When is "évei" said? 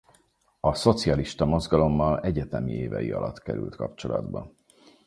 2.73-3.11